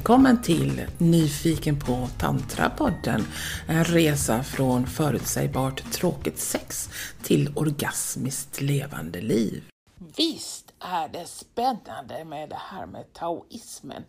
[0.00, 3.24] Välkommen till Nyfiken på tantrapodden,
[3.68, 6.88] En resa från förutsägbart tråkigt sex
[7.22, 9.62] till orgasmiskt levande liv.
[10.16, 14.02] Visst är det spännande med det här med taoismen.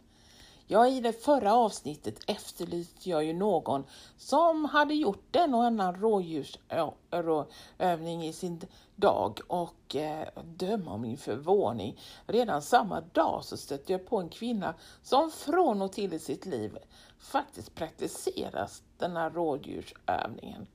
[0.73, 3.83] Ja, i det förra avsnittet efterlyste jag ju någon
[4.18, 8.61] som hade gjort en och annan rådjursövning i sin
[8.96, 11.99] dag och eh, döma om min förvåning.
[12.25, 16.46] Redan samma dag så stötte jag på en kvinna som från och till i sitt
[16.46, 16.77] liv
[17.19, 20.68] faktiskt praktiserat den här rådjursövningen.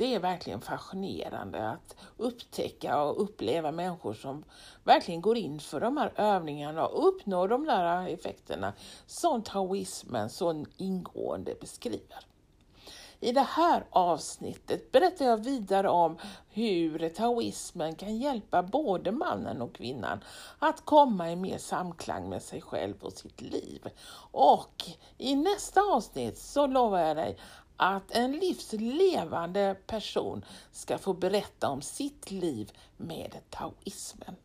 [0.00, 4.44] Det är verkligen fascinerande att upptäcka och uppleva människor som
[4.84, 8.72] verkligen går in för de här övningarna och uppnår de där effekterna
[9.06, 12.26] som taoismen så ingående beskriver.
[13.22, 16.18] I det här avsnittet berättar jag vidare om
[16.50, 20.24] hur taoismen kan hjälpa både mannen och kvinnan
[20.58, 23.88] att komma i mer samklang med sig själv och sitt liv.
[24.32, 24.84] Och
[25.18, 27.38] i nästa avsnitt så lovar jag dig
[27.80, 34.36] att en livslevande person ska få berätta om sitt liv med taoismen.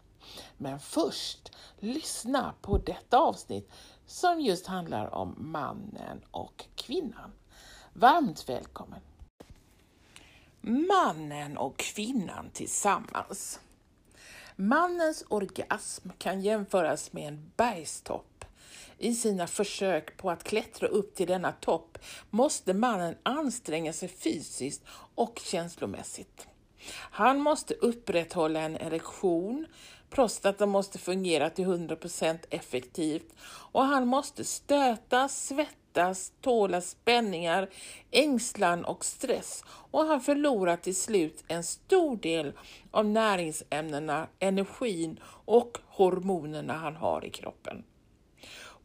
[0.58, 3.72] Men först, lyssna på detta avsnitt
[4.06, 7.32] som just handlar om mannen och kvinnan.
[7.94, 9.02] Varmt välkommen!
[10.62, 13.60] Mannen och kvinnan tillsammans.
[14.56, 18.35] Mannens orgasm kan jämföras med en bergstopp
[18.98, 21.98] i sina försök på att klättra upp till denna topp
[22.30, 24.82] måste mannen anstränga sig fysiskt
[25.16, 26.48] och känslomässigt.
[26.92, 29.66] Han måste upprätthålla en erektion,
[30.10, 33.36] prostatan måste fungera till 100% effektivt
[33.72, 37.70] och han måste stöta, svettas, tåla spänningar,
[38.12, 42.54] ängslan och stress och han förlorar till slut en stor del
[42.92, 47.84] av näringsämnena, energin och hormonerna han har i kroppen.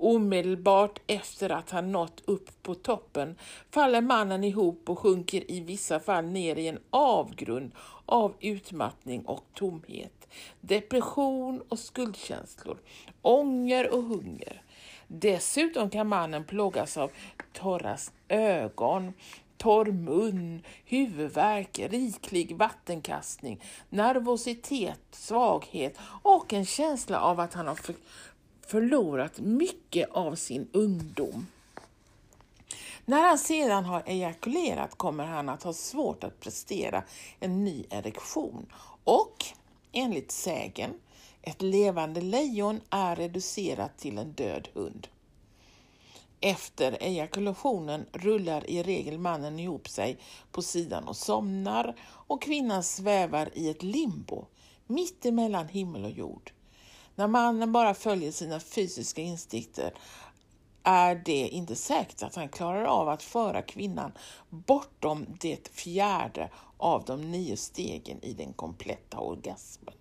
[0.02, 3.36] Omedelbart efter att han nått upp på toppen
[3.70, 7.72] faller mannen ihop och sjunker i vissa fall ner i en avgrund
[8.06, 10.28] av utmattning och tomhet,
[10.60, 12.78] depression och skuldkänslor,
[13.22, 14.62] ånger och hunger.
[15.06, 17.10] Dessutom kan mannen plågas av
[17.52, 17.96] torra
[18.28, 19.12] ögon,
[19.56, 27.74] torr mun, huvudvärk, riklig vattenkastning, nervositet, svaghet och en känsla av att han har
[28.70, 31.46] förlorat mycket av sin ungdom.
[33.04, 37.02] När han sedan har ejakulerat kommer han att ha svårt att prestera
[37.40, 38.66] en ny erektion
[39.04, 39.44] och
[39.92, 40.90] enligt sägen,
[41.42, 45.08] ett levande lejon är reducerat till en död hund.
[46.40, 50.18] Efter ejakulationen rullar i regel mannen ihop sig
[50.52, 54.44] på sidan och somnar och kvinnan svävar i ett limbo
[54.86, 56.52] mitt emellan himmel och jord.
[57.20, 59.94] När mannen bara följer sina fysiska instinkter
[60.82, 64.12] är det inte säkert att han klarar av att föra kvinnan
[64.48, 69.94] bortom det fjärde av de nio stegen i den kompletta orgasmen.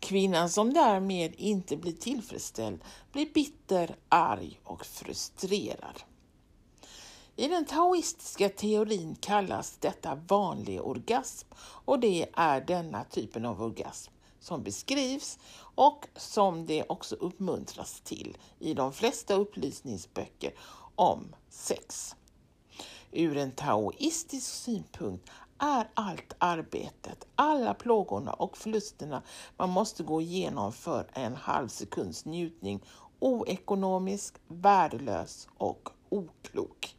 [0.00, 2.80] Kvinnan som därmed inte blir tillfredsställd
[3.12, 6.02] blir bitter, arg och frustrerad.
[7.36, 14.12] I den taoistiska teorin kallas detta vanlig orgasm och det är denna typen av orgasm
[14.48, 15.38] som beskrivs
[15.74, 20.54] och som det också uppmuntras till i de flesta upplysningsböcker
[20.94, 22.16] om sex.
[23.12, 29.22] Ur en taoistisk synpunkt är allt arbetet, alla plågorna och förlusterna
[29.56, 32.80] man måste gå igenom för en halv sekunds njutning
[33.18, 36.97] oekonomisk, värdelös och oklok.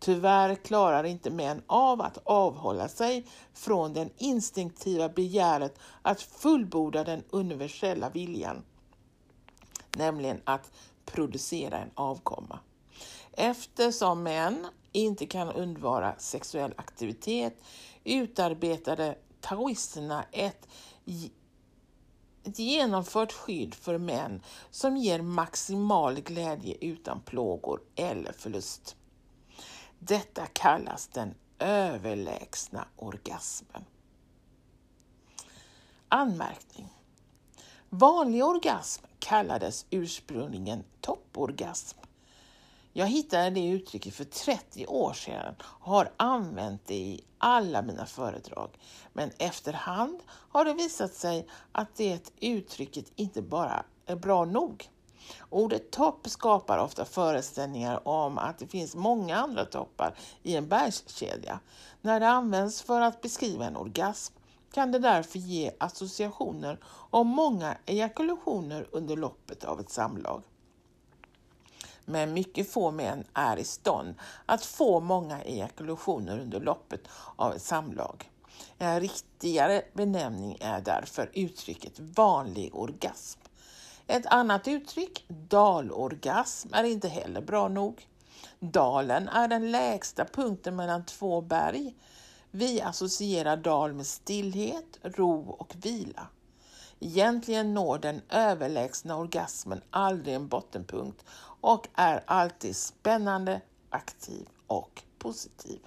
[0.00, 7.22] Tyvärr klarar inte män av att avhålla sig från den instinktiva begäret att fullborda den
[7.30, 8.62] universella viljan,
[9.96, 10.72] nämligen att
[11.04, 12.58] producera en avkomma.
[13.32, 17.62] Eftersom män inte kan undvara sexuell aktivitet
[18.04, 20.68] utarbetade taoisterna ett,
[22.44, 28.96] ett genomfört skydd för män som ger maximal glädje utan plågor eller förlust.
[29.98, 33.84] Detta kallas den överlägsna orgasmen.
[36.08, 36.88] Anmärkning.
[37.88, 41.98] Vanlig orgasm kallades ursprungligen topporgasm.
[42.92, 48.06] Jag hittade det uttrycket för 30 år sedan och har använt det i alla mina
[48.06, 48.70] föredrag.
[49.12, 54.88] Men efterhand har det visat sig att det uttrycket inte bara är bra nog.
[55.50, 61.60] Ordet topp skapar ofta föreställningar om att det finns många andra toppar i en bergskedja.
[62.00, 64.34] När det används för att beskriva en orgasm
[64.72, 66.78] kan det därför ge associationer
[67.10, 70.42] om många ejakulationer under loppet av ett samlag.
[72.04, 74.14] men mycket få män är i stånd
[74.46, 77.00] att få många ejakulationer under loppet
[77.36, 78.30] av ett samlag.
[78.78, 83.40] En riktigare benämning är därför uttrycket vanlig orgasm.
[84.10, 88.08] Ett annat uttryck, dalorgasm, är inte heller bra nog.
[88.60, 91.94] Dalen är den lägsta punkten mellan två berg.
[92.50, 96.26] Vi associerar dal med stillhet, ro och vila.
[97.00, 101.24] Egentligen når den överlägsna orgasmen aldrig en bottenpunkt
[101.60, 105.80] och är alltid spännande, aktiv och positiv.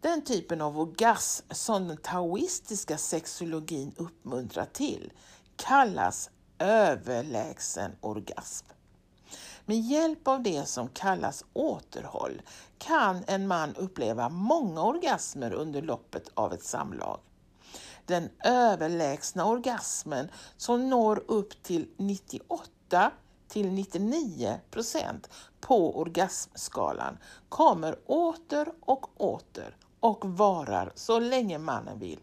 [0.00, 5.12] Den typen av orgasm som den taoistiska sexologin uppmuntrar till
[5.56, 8.66] kallas överlägsen orgasm.
[9.64, 12.42] Med hjälp av det som kallas återhåll
[12.78, 17.20] kan en man uppleva många orgasmer under loppet av ett samlag.
[18.04, 23.10] Den överlägsna orgasmen som når upp till 98
[23.48, 25.28] till 99 procent
[25.60, 29.76] på orgasmskalan kommer åter och åter
[30.06, 32.20] och varar så länge mannen vill.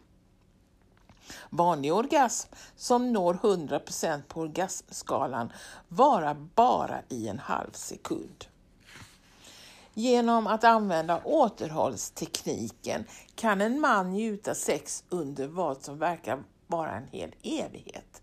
[1.50, 5.52] Vanlig orgasm som når 100 % på orgasmskalan
[5.88, 8.46] varar bara i en halv sekund.
[9.94, 17.08] Genom att använda återhållstekniken kan en man njuta sex under vad som verkar vara en
[17.12, 18.22] hel evighet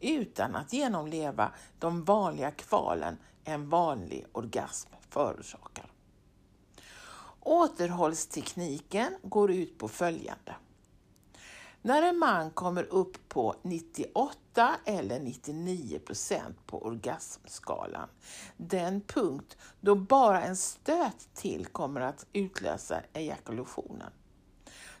[0.00, 5.71] utan att genomleva de vanliga kvalen en vanlig orgasm förorsakar.
[7.44, 10.54] Återhållstekniken går ut på följande.
[11.82, 18.08] När en man kommer upp på 98 eller 99 procent på orgasmskalan,
[18.56, 24.12] den punkt då bara en stöt till kommer att utlösa ejakulationen,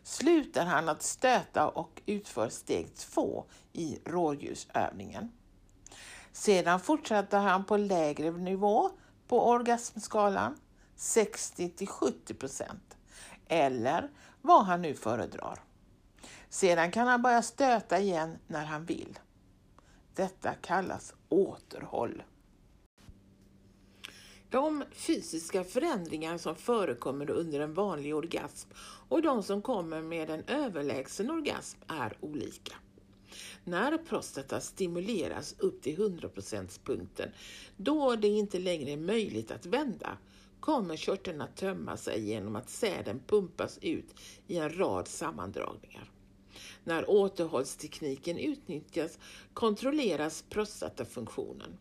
[0.02, 5.32] slutar han att stöta och utför steg två i rådjursövningen.
[6.32, 8.90] Sedan fortsätter han på lägre nivå
[9.28, 10.56] på orgasmskalan,
[11.02, 12.96] 60 till 70 procent,
[13.48, 14.10] eller
[14.42, 15.62] vad han nu föredrar.
[16.48, 19.18] Sedan kan han börja stöta igen när han vill.
[20.14, 22.22] Detta kallas återhåll.
[24.50, 28.70] De fysiska förändringar som förekommer under en vanlig orgasm
[29.08, 32.76] och de som kommer med en överlägsen orgasm är olika.
[33.64, 37.30] När prostata stimuleras upp till 100%-punkten,
[37.76, 40.18] då det inte längre är möjligt att vända,
[40.62, 44.14] kommer körteln att tömma sig genom att säden pumpas ut
[44.46, 46.10] i en rad sammandragningar.
[46.84, 49.18] När återhållstekniken utnyttjas
[49.54, 51.78] kontrolleras prostatafunktionen.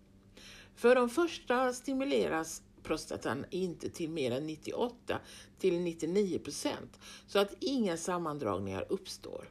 [0.75, 5.19] För de första stimuleras prostatan inte till mer än 98
[5.59, 9.49] till 99 procent så att inga sammandragningar uppstår.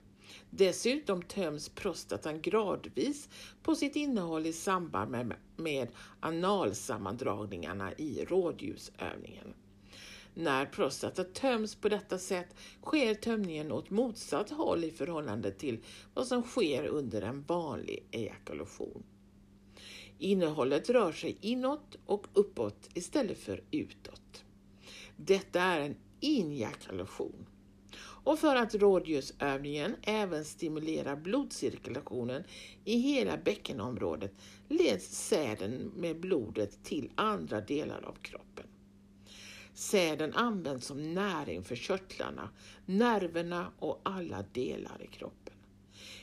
[0.50, 3.29] Dessutom töms prostatan gradvis
[3.62, 5.88] på sitt innehåll i samband med, med
[6.20, 9.55] analsammandragningarna i rådljusövningen.
[10.35, 15.79] När prostata töms på detta sätt sker tömningen åt motsatt håll i förhållande till
[16.14, 19.03] vad som sker under en vanlig ejakulation.
[20.19, 24.44] Innehållet rör sig inåt och uppåt istället för utåt.
[25.17, 27.46] Detta är en injakulation.
[28.24, 32.44] Och för att rådjursövningen även stimulerar blodcirkulationen
[32.84, 34.32] i hela bäckenområdet
[34.69, 38.67] leds säden med blodet till andra delar av kroppen.
[39.74, 42.50] Säden används som näring för körtlarna,
[42.86, 45.40] nerverna och alla delar i kroppen.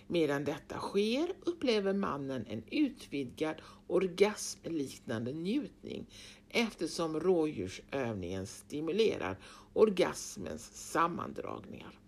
[0.07, 3.55] Medan detta sker upplever mannen en utvidgad
[3.87, 6.05] orgasmliknande njutning
[6.49, 9.37] eftersom rådjursövningen stimulerar
[9.73, 11.99] orgasmens sammandragningar.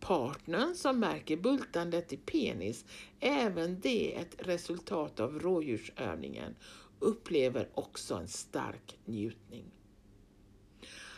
[0.00, 2.84] Partnern som märker bultandet i penis,
[3.20, 6.54] även det ett resultat av rådjursövningen,
[6.98, 9.64] upplever också en stark njutning.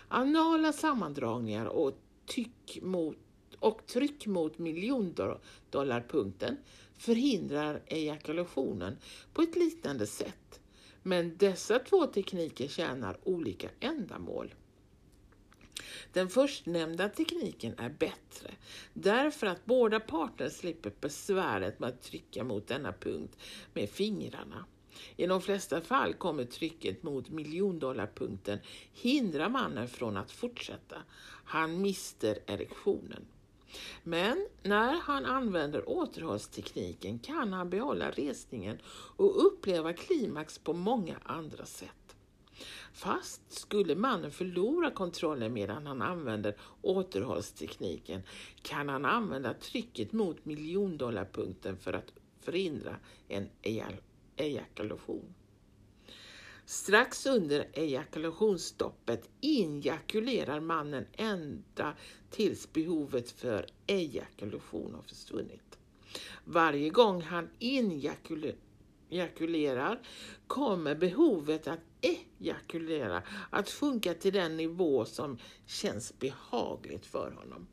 [0.09, 1.95] Anala sammandragningar och,
[2.27, 3.17] tyck mot,
[3.61, 6.57] och tryck mot miljondollarpunkten
[6.97, 8.97] förhindrar ejakulationen
[9.33, 10.61] på ett liknande sätt.
[11.03, 14.55] Men dessa två tekniker tjänar olika ändamål.
[16.13, 18.51] Den förstnämnda tekniken är bättre
[18.95, 23.39] därför att båda parter slipper besväret med att trycka mot denna punkt
[23.75, 24.65] med fingrarna.
[25.17, 28.59] I de flesta fall kommer trycket mot miljondollarpunkten
[28.93, 30.97] hindra mannen från att fortsätta.
[31.45, 33.27] Han mister erektionen.
[34.03, 38.79] Men när han använder återhållstekniken kan han behålla resningen
[39.17, 42.17] och uppleva klimax på många andra sätt.
[42.93, 48.23] Fast skulle mannen förlora kontrollen medan han använder återhållstekniken
[48.63, 52.97] kan han använda trycket mot miljondollarpunkten för att förhindra
[53.29, 53.49] en
[54.37, 55.35] ejakulation.
[56.71, 61.95] Strax under ejakulationsstoppet injakulerar mannen ända
[62.31, 65.79] tills behovet för ejakulation har försvunnit.
[66.45, 67.51] Varje gång han
[69.09, 70.01] injakulerar
[70.47, 77.67] kommer behovet att ejakulera att sjunka till den nivå som känns behagligt för honom.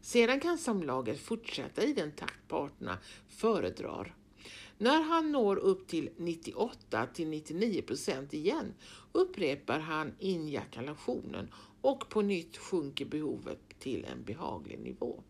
[0.00, 4.14] Sedan kan samlaget fortsätta i den takt parterna föredrar.
[4.78, 8.74] När han når upp till 98 till 99 procent igen
[9.12, 11.48] upprepar han injakulationen
[11.80, 15.22] och på nytt sjunker behovet till en behaglig nivå.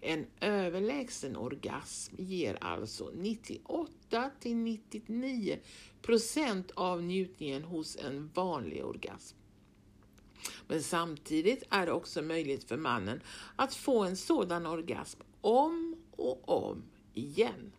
[0.00, 5.58] En överlägsen orgasm ger alltså 98 till 99
[6.02, 9.36] procent av njutningen hos en vanlig orgasm.
[10.68, 13.20] Men samtidigt är det också möjligt för mannen
[13.56, 16.82] att få en sådan orgasm om och om
[17.14, 17.72] igen.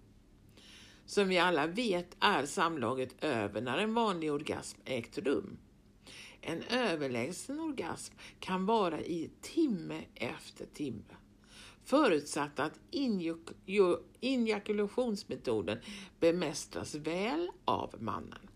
[1.05, 5.57] Som vi alla vet är samlaget över när en vanlig orgasm ägt rum.
[6.41, 11.15] En överlägsen orgasm kan vara i timme efter timme
[11.85, 12.79] förutsatt att
[14.19, 15.77] injakulationsmetoden
[16.19, 18.49] bemästras väl av mannen.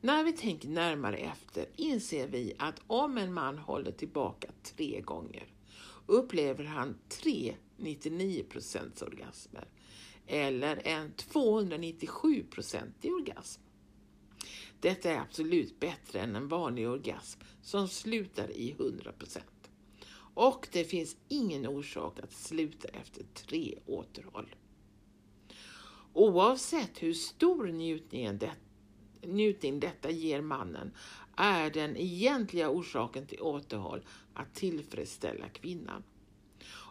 [0.00, 5.46] När vi tänker närmare efter inser vi att om en man håller tillbaka tre gånger
[6.06, 8.44] upplever han tre 99
[9.00, 9.68] orgasmer
[10.28, 13.62] eller en 297 procentig orgasm.
[14.80, 19.38] Detta är absolut bättre än en vanlig orgasm som slutar i 100%
[20.34, 24.54] Och det finns ingen orsak att sluta efter tre återhåll.
[26.12, 28.52] Oavsett hur stor njutningen det,
[29.22, 30.92] njutning detta ger mannen
[31.36, 34.04] är den egentliga orsaken till återhåll
[34.34, 36.02] att tillfredsställa kvinnan.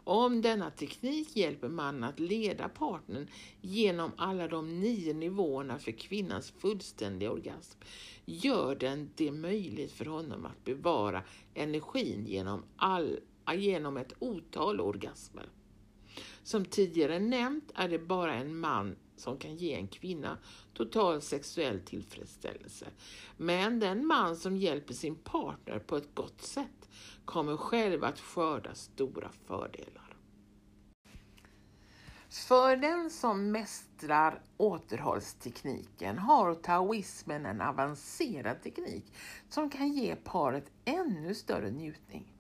[0.09, 3.27] Om denna teknik hjälper mannen att leda partnern
[3.61, 7.79] genom alla de nio nivåerna för kvinnans fullständiga orgasm
[8.25, 11.23] gör den det möjligt för honom att bevara
[11.53, 13.19] energin genom, all,
[13.55, 15.45] genom ett otal orgasmer.
[16.43, 20.37] Som tidigare nämnt är det bara en man som kan ge en kvinna
[20.73, 22.87] total sexuell tillfredsställelse.
[23.37, 26.76] Men den man som hjälper sin partner på ett gott sätt
[27.25, 30.07] kommer själv att skörda stora fördelar.
[32.29, 39.13] För den som mästrar återhållstekniken har taoismen en avancerad teknik
[39.49, 42.33] som kan ge paret ännu större njutning.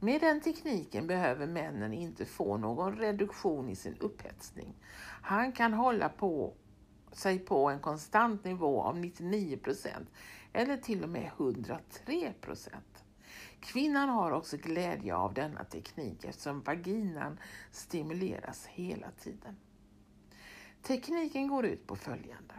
[0.00, 4.74] Med den tekniken behöver männen inte få någon reduktion i sin upphetsning.
[5.22, 6.54] Han kan hålla på
[7.12, 9.88] sig på en konstant nivå av 99%
[10.52, 12.32] eller till och med 103
[13.60, 17.38] Kvinnan har också glädje av denna teknik eftersom vaginan
[17.70, 19.56] stimuleras hela tiden.
[20.82, 22.54] Tekniken går ut på följande.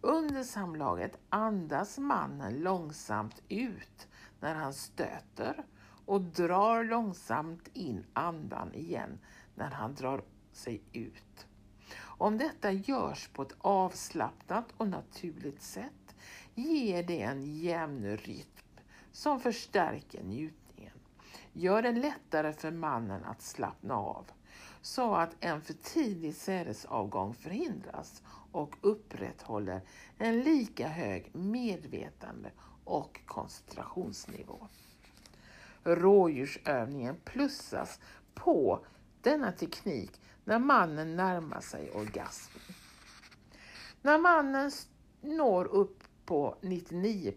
[0.00, 4.08] Under samlaget andas mannen långsamt ut
[4.40, 5.64] när han stöter
[6.06, 9.18] och drar långsamt in andan igen
[9.54, 11.46] när han drar sig ut.
[11.98, 16.16] Om detta görs på ett avslappnat och naturligt sätt
[16.54, 18.65] ger det en jämn rytm
[19.16, 20.92] som förstärker njutningen.
[21.52, 24.30] Gör det lättare för mannen att slappna av
[24.82, 29.80] så att en för tidig sädesavgång förhindras och upprätthåller
[30.18, 32.50] en lika hög medvetande
[32.84, 34.68] och koncentrationsnivå.
[35.84, 38.00] Rådjursövningen plussas
[38.34, 38.84] på
[39.20, 42.58] denna teknik när mannen närmar sig orgasm.
[44.02, 44.70] När mannen
[45.20, 47.32] når upp på 99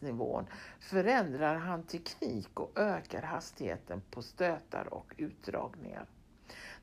[0.00, 0.46] nivån
[0.80, 6.06] förändrar han teknik och ökar hastigheten på stötar och utdragningar.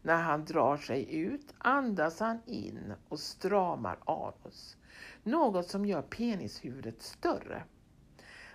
[0.01, 4.77] När han drar sig ut andas han in och stramar anus,
[5.23, 7.63] något som gör penishuvudet större.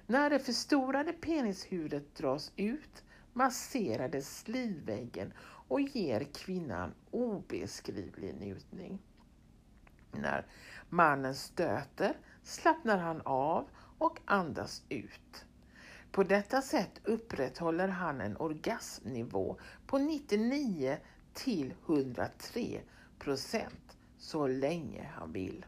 [0.06, 5.32] När det förstorade penishuvudet dras ut masserar det slidväggen
[5.68, 8.99] och ger kvinnan obeskrivlig njutning.
[10.12, 10.47] När
[10.88, 13.68] mannen stöter slappnar han av
[13.99, 15.44] och andas ut.
[16.12, 19.56] På detta sätt upprätthåller han en orgasmnivå
[19.87, 20.99] på 99
[21.34, 22.80] till 103
[23.18, 25.66] procent så länge han vill.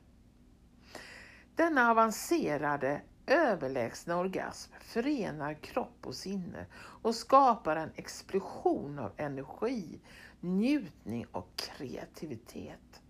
[1.54, 10.00] Denna avancerade överlägsna orgasm förenar kropp och sinne och skapar en explosion av energi,
[10.40, 13.02] njutning och kreativitet.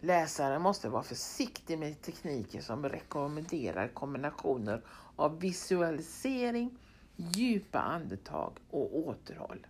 [0.00, 4.82] Läsaren måste vara försiktig med tekniker som rekommenderar kombinationer
[5.16, 6.78] av visualisering,
[7.16, 9.66] djupa andetag och återhåll.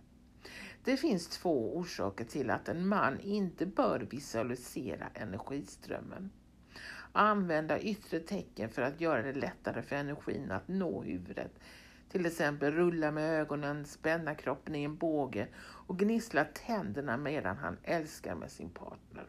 [0.83, 6.29] Det finns två orsaker till att en man inte bör visualisera energiströmmen.
[7.11, 11.51] Använda yttre tecken för att göra det lättare för energin att nå huvudet.
[12.09, 17.77] Till exempel rulla med ögonen, spänna kroppen i en båge och gnissla tänderna medan han
[17.83, 19.25] älskar med sin partner.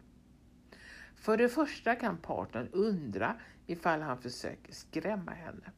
[1.21, 5.73] För det första kan partnern undra ifall han försöker skrämma henne.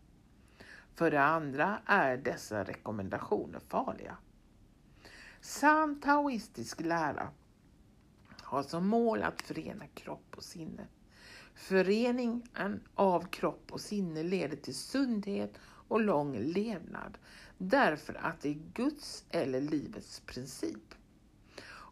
[0.95, 4.17] För det andra är dessa rekommendationer farliga.
[5.41, 7.29] Sann taoistisk lära
[8.43, 10.87] har som mål att förena kropp och sinne.
[11.55, 12.43] Föreningen
[12.95, 17.19] av kropp och sinne leder till sundhet och lång levnad
[17.59, 20.95] därför att det är Guds eller livets princip.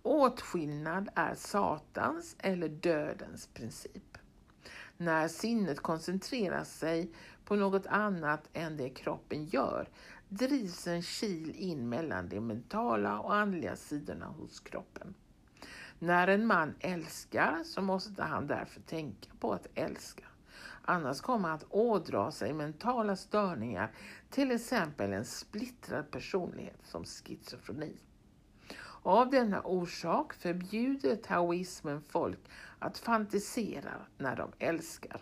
[0.03, 4.19] Åtskillnad är Satans eller dödens princip.
[4.97, 7.11] När sinnet koncentrerar sig
[7.45, 9.89] på något annat än det kroppen gör
[10.29, 15.15] drivs en kil in mellan de mentala och andliga sidorna hos kroppen.
[15.99, 20.25] När en man älskar så måste han därför tänka på att älska.
[20.83, 23.93] Annars kommer han att ådra sig mentala störningar,
[24.31, 27.97] till exempel en splittrad personlighet som schizofreni.
[29.03, 32.41] Av denna orsak förbjuder taoismen folk
[32.79, 35.21] att fantisera när de älskar.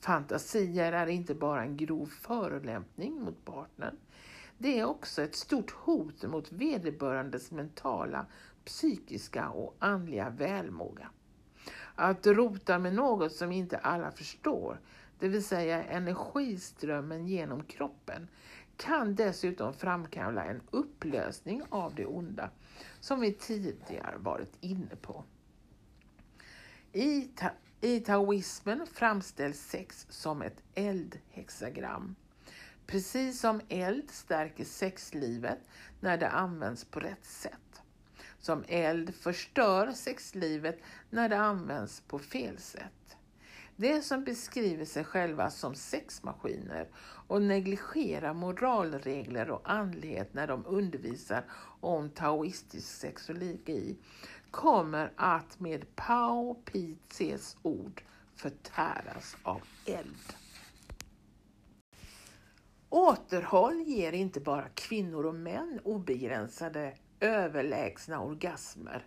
[0.00, 3.96] Fantasier är inte bara en grov förolämpning mot partnern.
[4.58, 8.26] Det är också ett stort hot mot vederbörandes mentala,
[8.64, 11.10] psykiska och andliga välmåga.
[11.94, 14.80] Att rota med något som inte alla förstår,
[15.22, 18.28] det vill säga energiströmmen genom kroppen,
[18.76, 22.50] kan dessutom framkalla en upplösning av det onda,
[23.00, 25.24] som vi tidigare varit inne på.
[26.92, 27.50] I, ta
[27.80, 32.14] i taoismen framställs sex som ett eldhexagram.
[32.86, 35.60] Precis som eld stärker sexlivet
[36.00, 37.82] när det används på rätt sätt.
[38.38, 40.78] Som eld förstör sexlivet
[41.10, 43.16] när det används på fel sätt.
[43.82, 46.88] De som beskriver sig själva som sexmaskiner
[47.26, 51.44] och negligerar moralregler och andlighet när de undervisar
[51.80, 53.96] om taoistisk sexologi
[54.50, 58.02] kommer att med Pao Pitses ord
[58.34, 60.34] förtäras av eld.
[62.88, 69.06] Återhåll ger inte bara kvinnor och män obegränsade överlägsna orgasmer,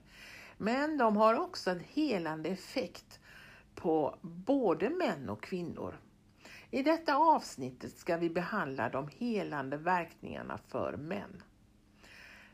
[0.57, 3.19] men de har också en helande effekt
[3.75, 5.99] på både män och kvinnor.
[6.71, 11.43] I detta avsnittet ska vi behandla de helande verkningarna för män.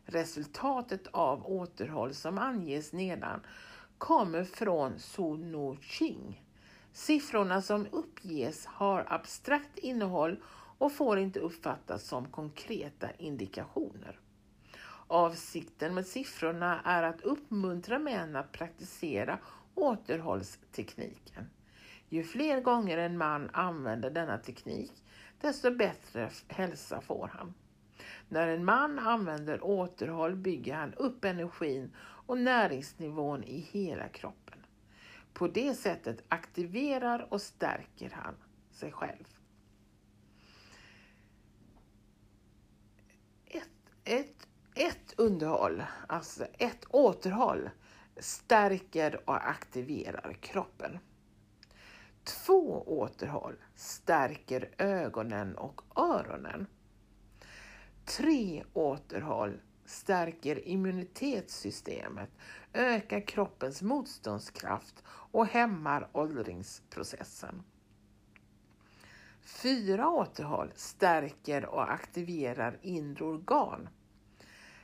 [0.05, 3.41] Resultatet av återhåll som anges nedan
[3.97, 6.43] kommer från Sono Ching.
[6.93, 10.43] Siffrorna som uppges har abstrakt innehåll
[10.77, 14.19] och får inte uppfattas som konkreta indikationer.
[15.07, 19.39] Avsikten med siffrorna är att uppmuntra män att praktisera
[19.75, 21.49] återhållstekniken.
[22.09, 24.91] Ju fler gånger en man använder denna teknik,
[25.41, 27.53] desto bättre hälsa får han.
[28.29, 34.57] När en man använder återhåll bygger han upp energin och näringsnivån i hela kroppen.
[35.33, 38.35] På det sättet aktiverar och stärker han
[38.71, 39.25] sig själv.
[43.45, 43.69] Ett,
[44.03, 47.69] ett, ett underhåll, alltså ett återhåll,
[48.17, 50.99] stärker och aktiverar kroppen.
[52.23, 56.67] Två återhåll stärker ögonen och öronen.
[58.05, 62.29] Tre återhåll stärker immunitetssystemet,
[62.73, 67.63] ökar kroppens motståndskraft och hämmar åldringsprocessen.
[69.41, 73.89] Fyra återhåll stärker och aktiverar inre organ.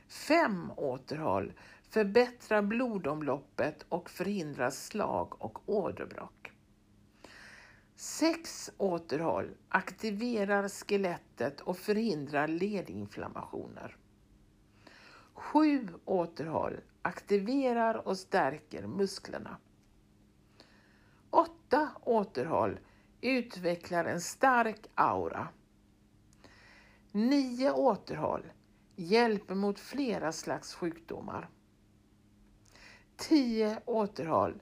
[0.08, 1.52] Fem återhåll
[1.90, 6.52] förbättrar blodomloppet och förhindrar slag och åderbråck.
[7.96, 13.96] Sex återhåll aktiverar skelettet och förhindrar ledinflammationer.
[15.32, 19.56] Sju återhåll aktiverar och stärker musklerna.
[21.30, 22.80] Åtta återhåll
[23.20, 25.48] utvecklar en stark aura.
[27.12, 28.52] Nio återhåll
[28.96, 31.48] hjälper mot flera slags sjukdomar.
[33.18, 34.54] Tio återhåll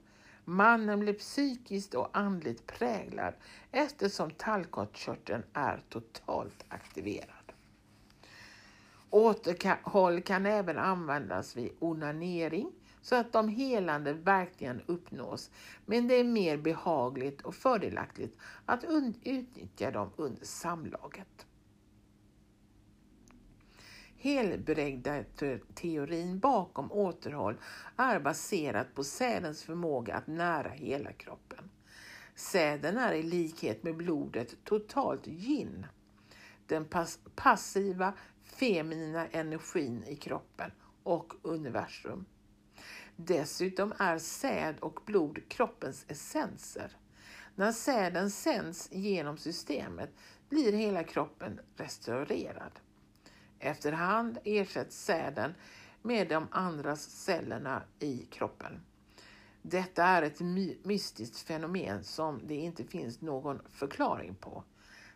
[0.45, 3.33] Mannen blir psykiskt och andligt präglad
[3.71, 7.51] eftersom tallkottkörteln är totalt aktiverad.
[9.09, 15.51] Återhåll kan även användas vid onanering så att de helande verkningarna uppnås,
[15.85, 18.83] men det är mer behagligt och fördelaktigt att
[19.23, 21.46] utnyttja dem under samlaget
[25.75, 27.57] teorin bakom återhåll
[27.97, 31.69] är baserat på sädens förmåga att nära hela kroppen.
[32.35, 35.85] Säden är i likhet med blodet totalt yin,
[36.65, 40.71] den pass passiva feminina energin i kroppen
[41.03, 42.25] och universum.
[43.15, 46.97] Dessutom är säd och blod kroppens essenser.
[47.55, 50.09] När säden sänds genom systemet
[50.49, 52.79] blir hela kroppen restaurerad.
[53.59, 55.53] Efterhand ersätts säden
[56.01, 58.81] med de andra cellerna i kroppen.
[59.61, 64.63] Detta är ett my mystiskt fenomen som det inte finns någon förklaring på.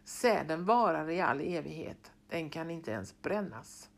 [0.04, 2.12] Säden varar i all evighet.
[2.30, 3.90] Den kan inte ens brännas.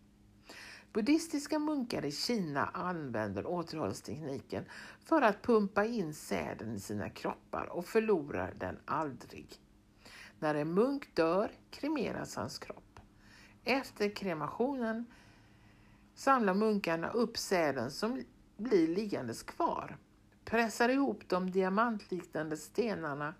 [0.93, 4.65] Buddhistiska munkar i Kina använder återhållstekniken
[4.99, 9.47] för att pumpa in säden i sina kroppar och förlorar den aldrig.
[10.39, 12.92] När en munk dör kremeras hans kropp.
[13.63, 15.05] Efter kremationen
[16.15, 18.23] samlar munkarna upp säden som
[18.57, 19.97] blir liggandes kvar,
[20.45, 23.33] pressar ihop de diamantliknande stenarna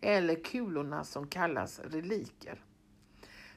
[0.00, 2.64] eller kulorna som kallas reliker.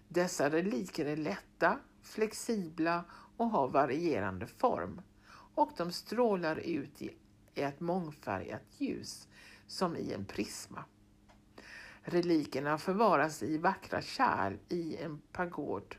[0.08, 3.04] Dessa reliker är lätta, flexibla
[3.38, 5.02] och har varierande form
[5.56, 7.10] och de strålar ut i
[7.56, 9.28] ett mångfärgat ljus
[9.68, 10.86] som i en prisma.
[12.02, 15.96] Relikerna förvaras i vackra kärl i en pagod.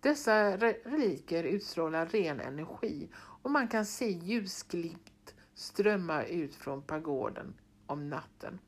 [0.00, 7.54] Dessa reliker utstrålar ren energi och man kan se ljusglimt strömma ut från pagoden
[7.86, 8.58] om natten.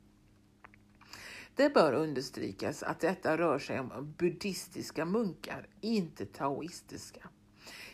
[1.54, 7.28] Det bör understrykas att detta rör sig om buddhistiska munkar, inte taoistiska.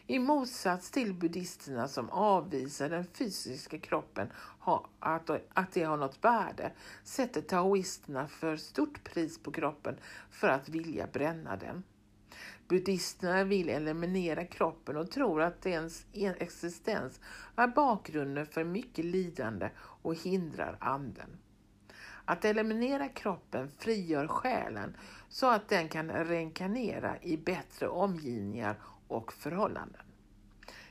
[0.06, 4.28] I motsats till buddhisterna som avvisar den fysiska kroppen
[4.98, 6.72] att, att det har något värde
[7.04, 9.96] sätter taoisterna för stort pris på kroppen
[10.30, 11.82] för att vilja bränna den.
[12.68, 17.20] Buddhisterna vill eliminera kroppen och tror att dens e- existens
[17.57, 21.37] är bakgrunden för mycket lidande och hindrar anden.
[22.24, 24.96] Att eliminera kroppen frigör själen
[25.29, 28.77] så att den kan reinkarnera i bättre omgivningar
[29.09, 30.03] och förhållanden.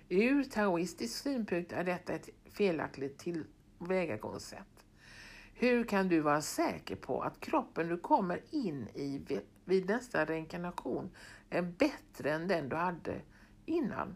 [0.10, 4.86] Ur taoistisk synpunkt är detta ett felaktigt tillvägagångssätt.
[5.54, 9.18] Hur kan du vara säker på att kroppen du kommer in i
[9.65, 11.12] vid nästa reinkarnation
[11.49, 13.21] är bättre än den du hade
[13.65, 14.15] innan?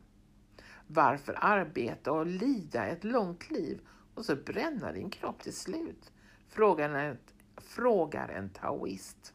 [0.87, 3.81] Varför arbeta och lida ett långt liv
[4.13, 6.11] och så bränna din kropp till slut?
[6.49, 7.17] Frågar en,
[7.57, 9.33] frågar en taoist.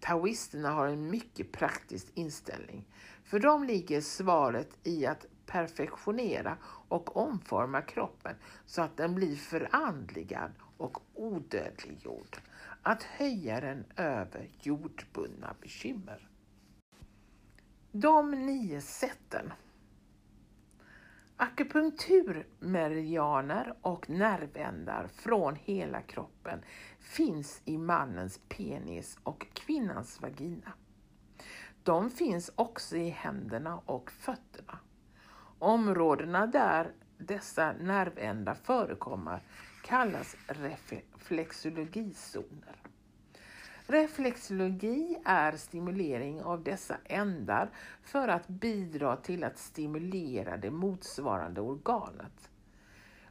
[0.00, 2.88] Taoisterna har en mycket praktisk inställning.
[3.24, 6.56] För dem ligger svaret i att perfektionera
[6.88, 12.36] och omforma kroppen så att den blir förandligad och odödliggjord.
[12.86, 16.28] Att höja den över jordbundna bekymmer.
[17.92, 19.52] De nio sätten.
[21.36, 26.62] Akupunkturmeridianer och nervändar från hela kroppen
[27.00, 30.72] finns i mannens penis och kvinnans vagina.
[31.82, 34.78] De finns också i händerna och fötterna.
[35.58, 39.42] Områdena där dessa nervändar förekommer
[39.84, 42.76] kallas reflexologizoner.
[43.86, 47.70] Reflexologi är stimulering av dessa ändar
[48.02, 52.50] för att bidra till att stimulera det motsvarande organet.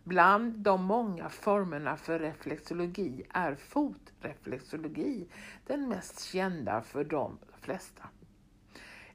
[0.04, 5.28] Bland de många formerna för reflexologi är fotreflexologi
[5.68, 8.04] den mest kända för de flesta.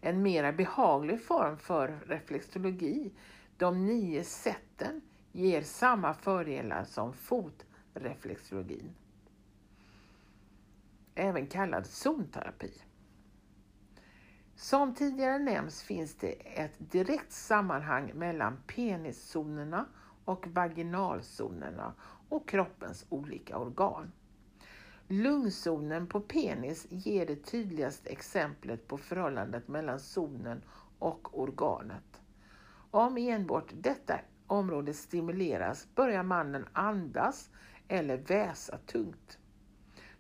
[0.01, 3.13] En mera behaglig form för reflexologi,
[3.57, 5.01] de nio sätten,
[5.39, 8.95] ger samma fördelar som fotreflexologin.
[11.15, 12.73] Även kallad zonterapi.
[14.57, 19.87] Som tidigare nämnts finns det ett direkt sammanhang mellan peniszonerna
[20.25, 21.95] och vaginalzonerna
[22.29, 24.13] och kroppens olika organ.
[25.09, 30.63] Lungzonen på penis ger det tydligaste exemplet på förhållandet mellan zonen
[30.99, 32.23] och organet.
[32.91, 37.51] Om enbart detta område stimuleras börjar mannen andas
[37.89, 39.39] eller väsa tungt.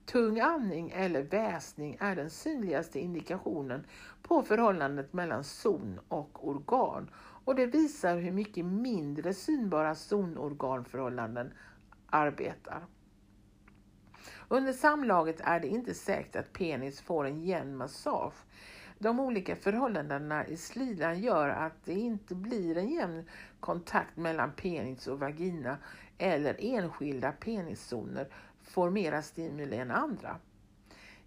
[0.05, 3.87] Tung andning eller väsning är den synligaste indikationen
[4.23, 7.11] på förhållandet mellan zon och organ
[7.45, 11.53] och det visar hur mycket mindre synbara zonorganförhållanden
[12.07, 12.87] arbetar.
[14.49, 18.35] Under samlaget är det inte säkert att penis får en jämn massage.
[18.99, 23.25] De olika förhållandena i slidan gör att det inte blir en jämn
[23.61, 25.79] kontakt mellan penis och vagina
[26.19, 28.29] eller enskilda peniszoner
[28.63, 30.37] får mera stimuli än andra.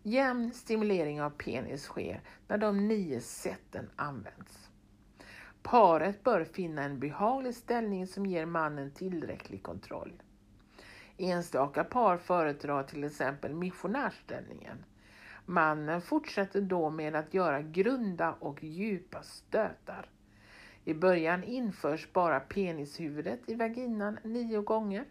[0.03, 4.69] Jämn stimulering av penis sker när de nio sätten används.
[5.63, 10.21] Paret bör finna en behaglig ställning som ger mannen tillräcklig kontroll.
[11.17, 14.83] Enstaka par föredrar till exempel missionärställningen.
[15.51, 20.09] Mannen fortsätter då med att göra grunda och djupa stötar.
[20.83, 25.05] I början införs bara penishuvudet i vaginan nio gånger.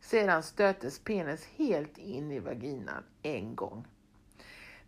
[0.00, 3.86] Sedan stötes penis helt in i vaginan en gång.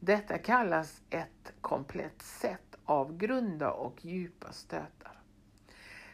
[0.01, 5.21] Detta kallas ett komplett sätt av grunda och djupa stötar.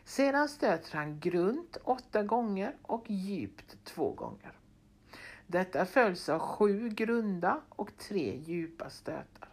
[0.05, 4.58] Sedan stöter han grunt åtta gånger och djupt två gånger.
[5.51, 9.49] Detta följs av sju grunda och tre djupa stötar.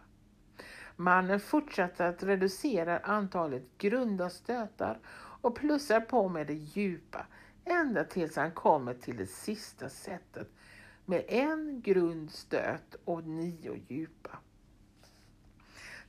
[0.95, 4.99] Mannen fortsätter att reducera antalet grunda stötar
[5.41, 7.27] och plussar på med det djupa
[7.65, 10.49] ända tills han kommer till det sista sättet
[11.05, 14.38] med en grund stöt och nio djupa.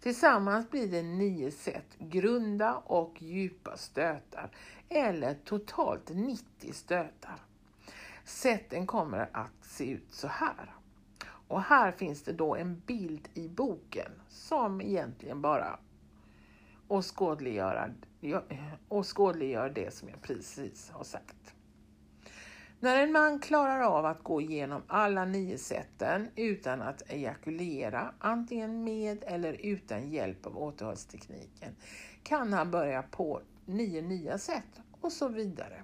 [0.00, 4.50] Tillsammans blir det nio set grunda och djupa stötar
[4.88, 7.45] eller totalt 90 stötar.
[8.26, 10.74] Sätten kommer att se ut så här.
[11.48, 15.78] Och här finns det då en bild i boken som egentligen bara
[16.88, 18.38] åskådliggör, eh,
[18.88, 21.54] åskådliggör det som jag precis har sagt.
[22.80, 28.84] När en man klarar av att gå igenom alla nio sätten utan att ejakulera, antingen
[28.84, 31.76] med eller utan hjälp av återhållstekniken,
[32.22, 35.82] kan han börja på nio nya sätt och så vidare.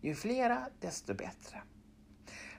[0.00, 1.62] Ju flera, desto bättre.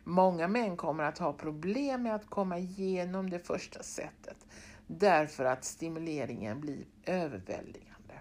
[0.04, 4.46] Många män kommer att ha problem med att komma igenom det första sättet
[4.88, 8.20] därför att stimuleringen blir överväldigande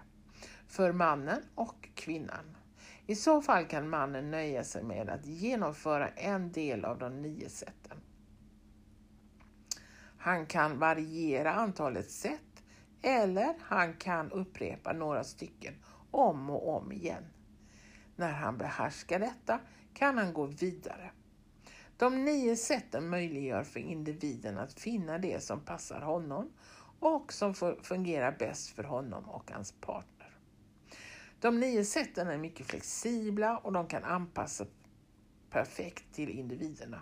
[0.67, 2.57] för mannen och kvinnan.
[3.05, 7.49] I så fall kan mannen nöja sig med att genomföra en del av de nio
[7.49, 7.97] sätten.
[10.17, 12.63] Han kan variera antalet sätt
[13.01, 15.73] eller han kan upprepa några stycken
[16.11, 17.23] om och om igen.
[18.19, 19.59] När han behärskar detta
[19.93, 21.11] kan han gå vidare.
[21.97, 26.51] De nio sätten möjliggör för individen att finna det som passar honom
[26.99, 30.37] och som fungerar bäst för honom och hans partner.
[31.39, 34.67] De nio sätten är mycket flexibla och de kan anpassas
[35.49, 37.01] perfekt till individerna.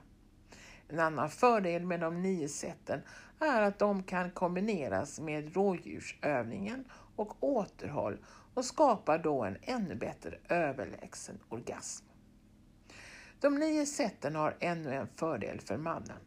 [0.87, 3.01] En annan fördel med de nio sätten
[3.39, 8.17] är att de kan kombineras med rådjursövningen och återhåll
[8.57, 12.05] och skapar då en ännu bättre överlägsen orgasm.
[13.39, 16.19] De nio sätten har ännu en fördel för mannen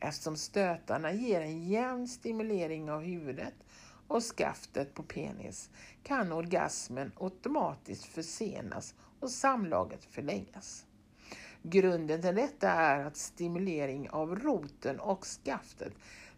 [0.00, 3.54] eftersom stötarna ger en jämn stimulering av huvudet
[4.08, 5.70] och skaftet på penis
[6.02, 10.86] kan orgasmen automatiskt försenas och samlaget förlängas.
[11.62, 15.92] Grunden till detta är att stimulering av roten och skaftet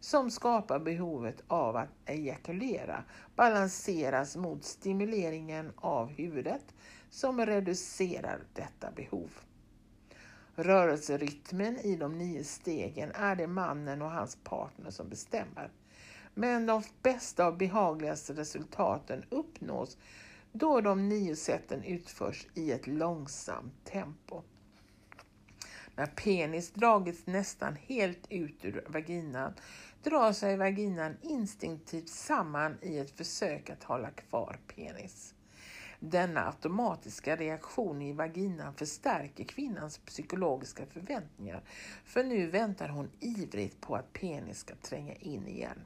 [0.07, 3.05] som skapar behovet av att ejakulera
[3.37, 6.75] balanseras mot stimuleringen av huvudet
[7.11, 9.31] som reducerar detta behov.
[10.55, 15.71] Rörelserytmen i de nio stegen är det mannen och hans partner som bestämmer.
[16.35, 19.99] Men de bästa och behagligaste resultaten uppnås
[20.53, 24.43] då de nio sätten utförs i ett långsamt tempo.
[25.97, 29.53] När penis dragits nästan helt ut ur vaginan
[30.07, 35.35] drar sig vaginan instinktivt samman i ett försök att hålla kvar penis.
[36.01, 41.63] Denna automatiska reaktion i vaginan förstärker kvinnans psykologiska förväntningar
[42.05, 45.81] för nu väntar hon ivrigt på att penis ska tränga in igen.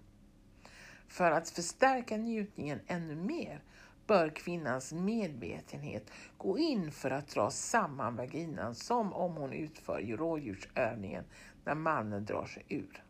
[1.09, 3.62] För att förstärka njutningen ännu mer
[4.06, 11.24] bör kvinnans medvetenhet gå in för att dra samman vaginan som om hon utför rådjursövningen
[11.64, 13.04] när mannen drar sig ur.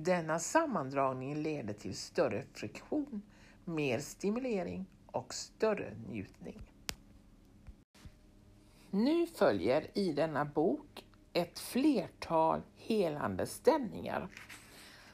[0.00, 3.22] Denna sammandragning leder till större friktion,
[3.64, 6.62] mer stimulering och större njutning.
[8.90, 14.28] Nu följer i denna bok ett flertal helande ställningar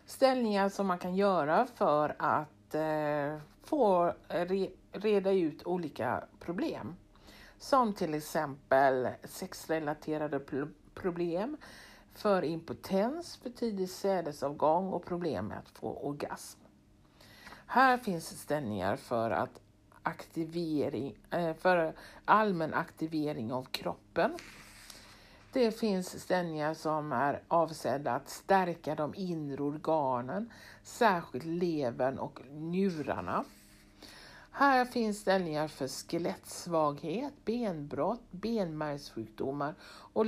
[0.06, 6.96] ställningar som man kan göra för att eh, få re, reda ut olika problem.
[7.58, 10.40] Som till exempel sexrelaterade
[10.94, 11.56] problem,
[12.14, 16.60] för impotens, för tidig sädesavgång och problem med att få orgasm.
[17.66, 19.60] Här finns ställningar för att
[20.02, 24.38] aktivering, eh, för allmän aktivering av kroppen
[25.54, 33.44] det finns ställningar som är avsedda att stärka de inre organen, särskilt levern och njurarna.
[34.50, 39.74] Här finns ställningar för skelettsvaghet, benbrott, benmärgssjukdomar
[40.12, 40.26] och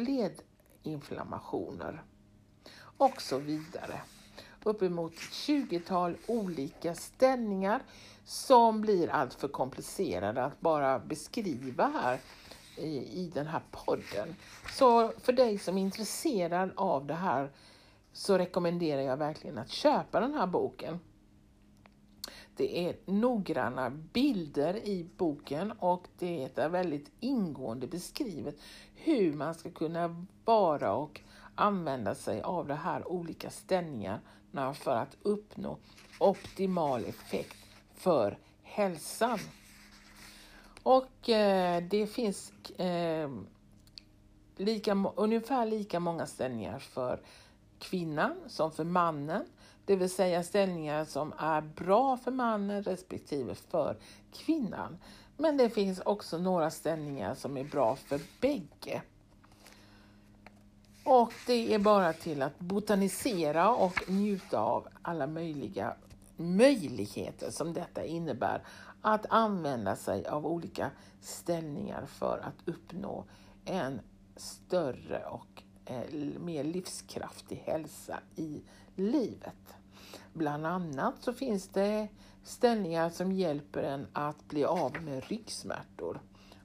[0.87, 2.03] inflammationer
[2.97, 4.01] och så vidare.
[4.65, 7.83] uppemot 20-tal olika ställningar
[8.25, 12.21] som blir alltför komplicerade att bara beskriva här
[12.77, 14.37] i, i den här podden.
[14.73, 17.51] Så för dig som är intresserad av det här
[18.13, 21.01] så rekommenderar jag verkligen att köpa den här boken.
[22.57, 28.57] Det är noggranna bilder i boken och det är väldigt ingående beskrivet
[28.95, 31.21] hur man ska kunna vara och
[31.55, 35.79] använda sig av de här olika ställningarna för att uppnå
[36.21, 37.57] optimal effekt
[37.95, 39.39] för hälsan.
[40.83, 43.31] Och eh, det finns eh,
[44.57, 47.21] lika, ungefär lika många ställningar för
[47.79, 49.45] kvinnan som för mannen.
[49.87, 53.97] Det vill säga ställningar som är bra för mannen respektive för
[54.33, 54.99] kvinnan.
[55.37, 59.03] Men det finns också några ställningar som är bra för bägge.
[61.05, 65.97] Och det är bara till att botanisera och njuta av alla möjliga
[66.37, 68.63] möjligheter som detta innebär
[69.01, 73.25] att använda sig av olika ställningar för att uppnå
[73.65, 74.01] en
[74.37, 78.63] större och eh, mer livskraftig hälsa i
[78.97, 79.77] livet.
[80.33, 82.09] Bland annat så finns det
[82.45, 86.21] ställningar som hjälper en att bli av med ryggsmärtor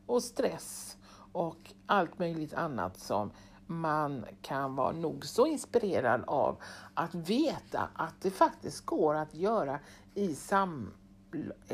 [0.06, 0.98] och stress
[1.32, 3.32] och allt möjligt annat som
[3.66, 6.58] man kan vara nog så inspirerad av
[6.94, 9.80] att veta att det faktiskt går att göra
[10.14, 10.94] i, sam,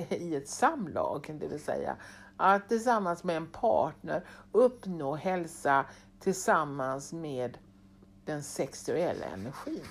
[0.10, 1.96] i ett samlag, det vill säga
[2.38, 5.86] att tillsammans med en partner uppnå hälsa
[6.20, 7.58] tillsammans med
[8.26, 9.86] den sexuella energin.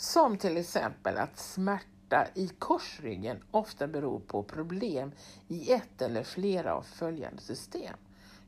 [0.00, 5.12] Som till exempel att smärta i korsryggen ofta beror på problem
[5.48, 7.96] i ett eller flera av följande system.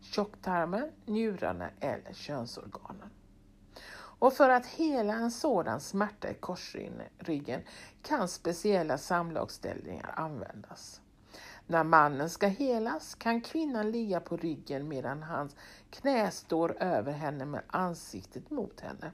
[0.01, 3.11] Tjocktarmen, njurarna eller könsorganen.
[3.95, 7.63] Och för att hela en sådan smärta i korsryggen
[8.03, 11.01] kan speciella samlagsställningar användas.
[11.67, 15.57] När mannen ska helas kan kvinnan ligga på ryggen medan hans
[15.91, 19.13] knä står över henne med ansiktet mot henne.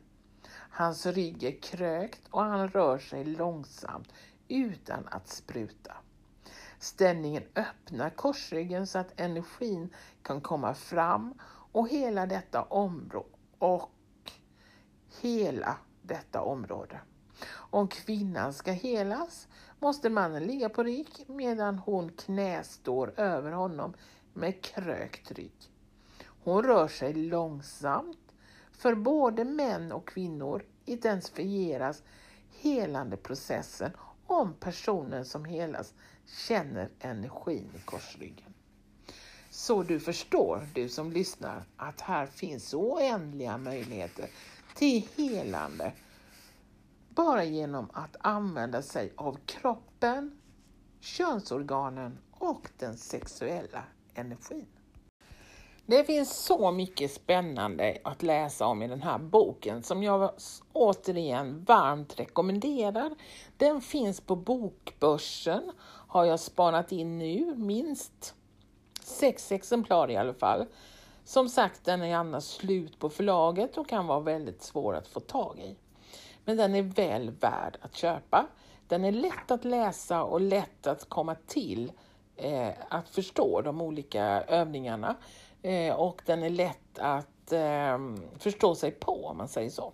[0.71, 4.13] Hans rygg är krökt och han rör sig långsamt
[4.49, 5.95] utan att spruta.
[6.79, 11.35] Ställningen öppnar korsryggen så att energin kan komma fram
[11.73, 13.29] och hela detta område
[13.59, 13.91] och
[15.21, 17.01] hela detta område.
[17.51, 23.95] Om kvinnan ska helas måste mannen ligga på rygg medan hon knästår över honom
[24.33, 25.73] med krökt rygg.
[26.45, 28.28] Hon rör sig långsamt.
[28.79, 32.03] För både män och kvinnor identifieras
[32.61, 33.91] helande processen
[34.27, 35.95] om personen som helas
[36.27, 38.55] känner energin i korsryggen.
[39.51, 44.31] Så du förstår, du som lyssnar, att här finns oändliga möjligheter
[44.75, 45.93] till helande
[47.09, 50.39] bara genom att använda sig av kroppen,
[51.01, 54.78] könsorganen och den sexuella energin.
[55.91, 60.31] Det finns så mycket spännande att läsa om i den här boken som jag
[60.73, 63.15] återigen varmt rekommenderar.
[63.57, 65.73] Den finns på Bokbörsen,
[66.09, 68.35] har jag spanat in nu, minst
[69.03, 70.67] sex exemplar i alla fall.
[71.25, 75.21] Som sagt, den är annars slut på förlaget och kan vara väldigt svår att få
[75.21, 75.77] tag i.
[76.45, 78.47] Men den är väl värd att köpa.
[78.89, 81.93] Den är lätt att läsa och lätt att komma till
[82.37, 85.17] eh, att förstå de olika övningarna.
[85.63, 87.99] Eh, och den är lätt att eh,
[88.39, 89.93] förstå sig på om man säger så.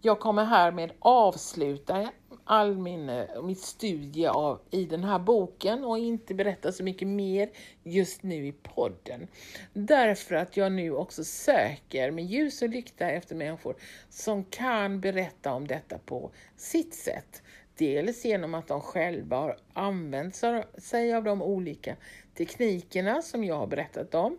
[0.00, 2.10] Jag kommer härmed avsluta
[2.44, 7.08] all min, eh, mitt studie av, i den här boken och inte berätta så mycket
[7.08, 7.50] mer
[7.82, 9.28] just nu i podden.
[9.72, 13.76] Därför att jag nu också söker med ljus och lykta efter människor
[14.08, 17.42] som kan berätta om detta på sitt sätt.
[17.76, 20.42] Dels genom att de själva har använt
[20.78, 21.96] sig av de olika
[22.34, 24.38] teknikerna som jag har berättat om.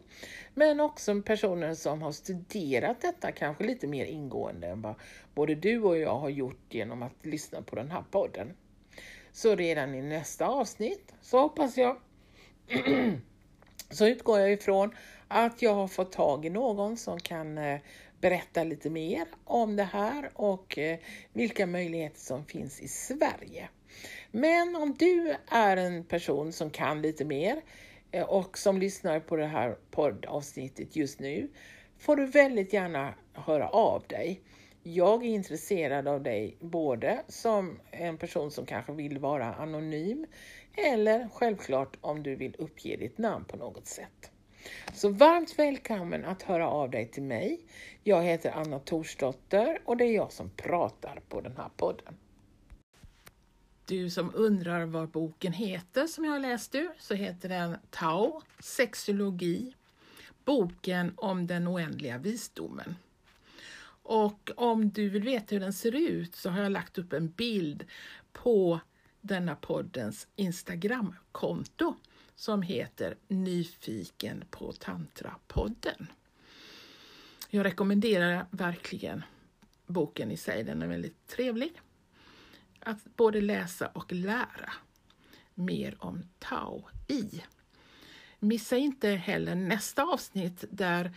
[0.53, 4.95] Men också personer som har studerat detta kanske lite mer ingående än vad
[5.35, 8.53] både du och jag har gjort genom att lyssna på den här podden.
[9.31, 11.97] Så redan i nästa avsnitt så hoppas jag
[13.89, 14.95] så utgår jag ifrån
[15.27, 17.79] att jag har fått tag i någon som kan eh,
[18.21, 20.99] berätta lite mer om det här och eh,
[21.33, 23.69] vilka möjligheter som finns i Sverige.
[24.31, 27.61] Men om du är en person som kan lite mer
[28.11, 31.49] eh, och som lyssnar på det här poddavsnittet just nu
[31.97, 34.41] får du väldigt gärna höra av dig.
[34.83, 40.25] Jag är intresserad av dig både som en person som kanske vill vara anonym
[40.77, 44.31] eller självklart om du vill uppge ditt namn på något sätt.
[44.93, 47.59] Så varmt välkommen att höra av dig till mig.
[48.03, 52.17] Jag heter Anna Torsdotter och det är jag som pratar på den här podden.
[53.87, 58.41] Du som undrar vad boken heter som jag har läst ur så heter den Tao,
[58.59, 59.75] sexologi,
[60.45, 62.95] boken om den oändliga visdomen.
[64.03, 67.27] Och om du vill veta hur den ser ut så har jag lagt upp en
[67.27, 67.85] bild
[68.33, 68.79] på
[69.21, 71.95] denna poddens Instagramkonto
[72.35, 76.07] som heter Nyfiken på tantrapodden
[77.49, 79.23] Jag rekommenderar verkligen
[79.85, 81.81] boken i sig, den är väldigt trevlig.
[82.85, 84.73] Att både läsa och lära
[85.53, 87.43] mer om Tao i.
[88.39, 91.11] Missa inte heller nästa avsnitt där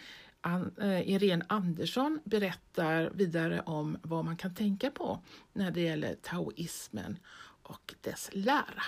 [0.81, 7.19] eh, Irene Andersson berättar vidare om vad man kan tänka på när det gäller taoismen
[7.63, 8.83] och dess lära.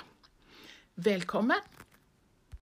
[0.94, 1.60] Välkommen